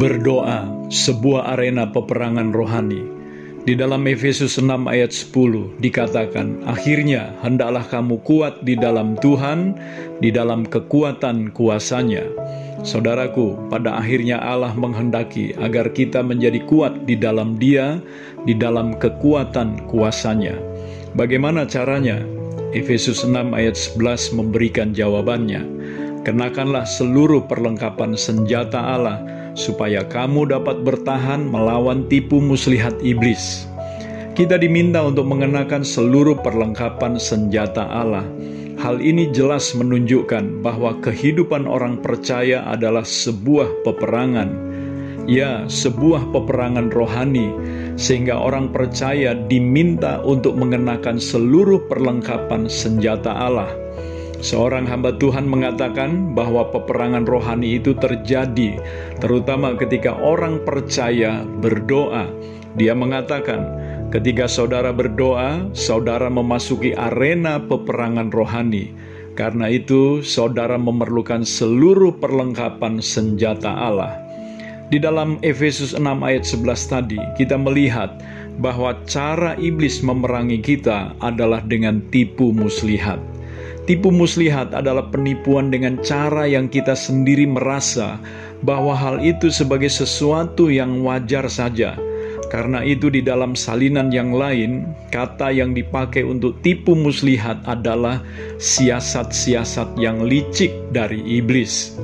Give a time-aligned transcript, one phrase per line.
[0.00, 3.04] Berdoa, sebuah arena peperangan rohani.
[3.68, 9.76] Di dalam Efesus 6 ayat 10 dikatakan, Akhirnya hendaklah kamu kuat di dalam Tuhan,
[10.24, 12.24] di dalam kekuatan kuasanya.
[12.80, 18.00] Saudaraku, pada akhirnya Allah menghendaki agar kita menjadi kuat di dalam dia,
[18.48, 20.56] di dalam kekuatan kuasanya.
[21.12, 22.24] Bagaimana caranya?
[22.72, 25.60] Efesus 6 ayat 11 memberikan jawabannya.
[26.24, 33.66] Kenakanlah seluruh perlengkapan senjata Allah, supaya kamu dapat bertahan melawan tipu muslihat iblis.
[34.34, 38.24] Kita diminta untuk mengenakan seluruh perlengkapan senjata Allah.
[38.80, 44.72] Hal ini jelas menunjukkan bahwa kehidupan orang percaya adalah sebuah peperangan.
[45.28, 47.52] Ya, sebuah peperangan rohani,
[48.00, 53.68] sehingga orang percaya diminta untuk mengenakan seluruh perlengkapan senjata Allah
[54.40, 58.80] Seorang hamba Tuhan mengatakan bahwa peperangan rohani itu terjadi,
[59.20, 62.24] terutama ketika orang percaya berdoa.
[62.80, 63.60] Dia mengatakan,
[64.08, 68.96] ketika saudara berdoa, saudara memasuki arena peperangan rohani.
[69.36, 74.16] Karena itu, saudara memerlukan seluruh perlengkapan senjata Allah.
[74.88, 78.16] Di dalam Efesus 6 ayat 11 tadi, kita melihat
[78.56, 83.39] bahwa cara iblis memerangi kita adalah dengan tipu muslihat.
[83.88, 88.20] Tipu muslihat adalah penipuan dengan cara yang kita sendiri merasa
[88.60, 91.96] bahwa hal itu sebagai sesuatu yang wajar saja.
[92.50, 94.82] Karena itu di dalam salinan yang lain,
[95.14, 98.20] kata yang dipakai untuk tipu muslihat adalah
[98.58, 101.94] siasat-siasat yang licik dari iblis.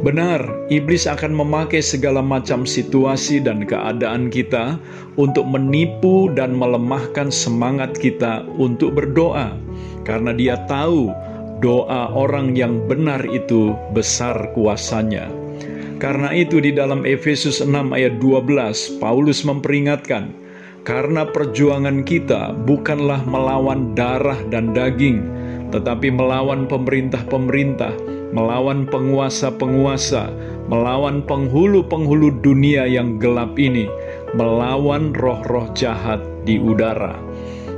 [0.00, 4.80] Benar, iblis akan memakai segala macam situasi dan keadaan kita
[5.20, 9.56] untuk menipu dan melemahkan semangat kita untuk berdoa
[10.04, 11.12] karena dia tahu
[11.60, 15.28] doa orang yang benar itu besar kuasanya.
[16.00, 20.32] Karena itu di dalam Efesus 6 ayat 12 Paulus memperingatkan,
[20.88, 25.20] karena perjuangan kita bukanlah melawan darah dan daging,
[25.68, 27.92] tetapi melawan pemerintah-pemerintah,
[28.32, 30.32] melawan penguasa-penguasa,
[30.72, 33.84] melawan penghulu-penghulu dunia yang gelap ini,
[34.32, 37.12] melawan roh-roh jahat di udara.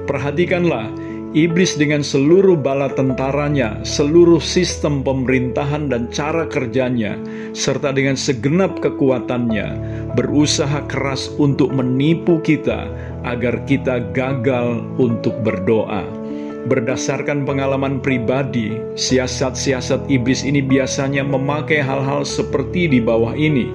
[0.06, 0.86] Perhatikanlah,
[1.32, 7.16] Iblis dengan seluruh bala tentaranya, seluruh sistem pemerintahan dan cara kerjanya,
[7.56, 9.72] serta dengan segenap kekuatannya,
[10.12, 12.84] berusaha keras untuk menipu kita
[13.25, 16.04] agar kita gagal untuk berdoa.
[16.69, 23.72] Berdasarkan pengalaman pribadi, siasat-siasat iblis ini biasanya memakai hal-hal seperti di bawah ini.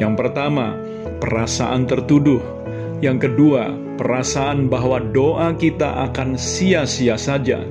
[0.00, 0.72] Yang pertama,
[1.20, 2.57] perasaan tertuduh.
[2.98, 7.62] Yang kedua, perasaan bahwa doa kita akan sia-sia saja.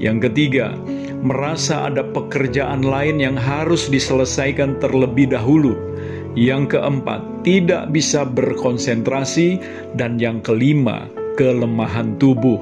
[0.00, 0.72] Yang ketiga,
[1.20, 5.76] merasa ada pekerjaan lain yang harus diselesaikan terlebih dahulu.
[6.32, 9.60] Yang keempat, tidak bisa berkonsentrasi,
[10.00, 11.04] dan yang kelima,
[11.36, 12.56] kelemahan tubuh.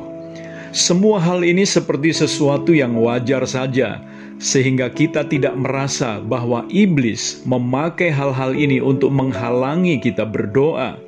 [0.74, 4.02] Semua hal ini seperti sesuatu yang wajar saja,
[4.42, 11.07] sehingga kita tidak merasa bahwa iblis memakai hal-hal ini untuk menghalangi kita berdoa.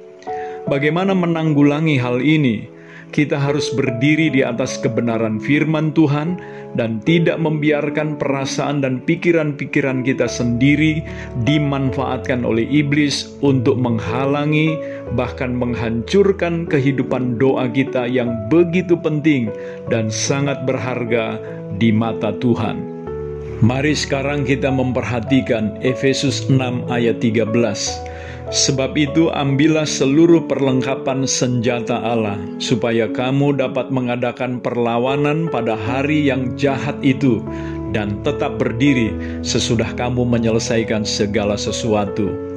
[0.68, 2.80] Bagaimana menanggulangi hal ini?
[3.10, 6.38] Kita harus berdiri di atas kebenaran firman Tuhan
[6.78, 11.02] dan tidak membiarkan perasaan dan pikiran-pikiran kita sendiri
[11.42, 14.78] dimanfaatkan oleh iblis untuk menghalangi,
[15.18, 19.50] bahkan menghancurkan kehidupan doa kita yang begitu penting
[19.90, 21.42] dan sangat berharga
[21.82, 22.78] di mata Tuhan.
[23.60, 28.09] Mari sekarang kita memperhatikan Efesus 6 ayat 13.
[28.50, 36.58] Sebab itu, ambillah seluruh perlengkapan senjata Allah, supaya kamu dapat mengadakan perlawanan pada hari yang
[36.58, 37.38] jahat itu,
[37.94, 39.14] dan tetap berdiri
[39.46, 42.49] sesudah kamu menyelesaikan segala sesuatu.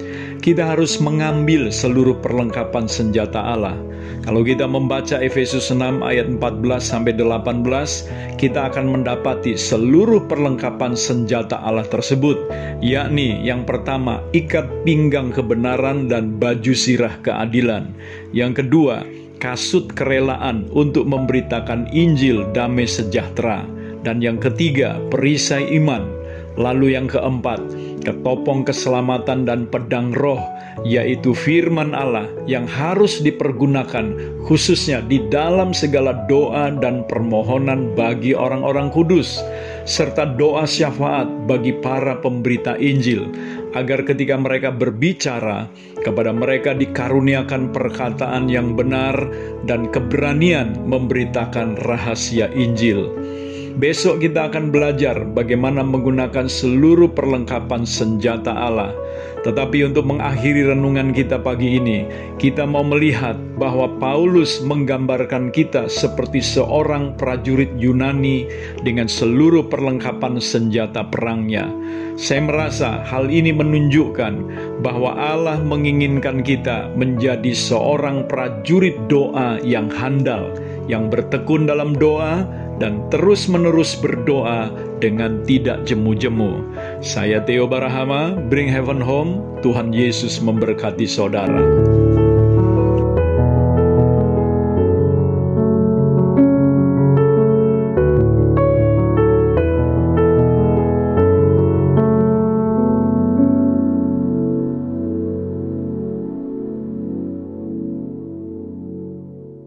[0.44, 3.80] Kita harus mengambil seluruh perlengkapan senjata Allah.
[4.24, 11.60] Kalau kita membaca Efesus 6 ayat 14 sampai 18, kita akan mendapati seluruh perlengkapan senjata
[11.60, 12.48] Allah tersebut,
[12.80, 17.92] yakni yang pertama, ikat pinggang kebenaran dan baju sirah keadilan.
[18.32, 19.04] Yang kedua,
[19.44, 23.68] kasut kerelaan untuk memberitakan Injil damai sejahtera.
[24.04, 26.23] Dan yang ketiga, perisai iman.
[26.54, 27.66] Lalu yang keempat,
[28.06, 30.42] ketopong keselamatan dan pedang roh,
[30.86, 34.14] yaitu firman Allah yang harus dipergunakan
[34.46, 39.42] khususnya di dalam segala doa dan permohonan bagi orang-orang kudus,
[39.88, 43.30] serta doa syafaat bagi para pemberita Injil,
[43.74, 45.66] agar ketika mereka berbicara,
[46.04, 49.16] kepada mereka dikaruniakan perkataan yang benar
[49.66, 53.10] dan keberanian memberitakan rahasia Injil.
[53.74, 58.94] Besok kita akan belajar bagaimana menggunakan seluruh perlengkapan senjata Allah.
[59.42, 62.06] Tetapi untuk mengakhiri renungan kita pagi ini,
[62.38, 68.46] kita mau melihat bahwa Paulus menggambarkan kita seperti seorang prajurit Yunani
[68.86, 71.66] dengan seluruh perlengkapan senjata perangnya.
[72.14, 74.34] Saya merasa hal ini menunjukkan
[74.86, 80.54] bahwa Allah menginginkan kita menjadi seorang prajurit doa yang handal,
[80.86, 82.46] yang bertekun dalam doa,
[82.84, 84.68] dan terus-menerus berdoa
[85.00, 86.60] dengan tidak jemu-jemu.
[87.00, 91.64] Saya Theo Barahama, Bring Heaven Home, Tuhan Yesus memberkati saudara.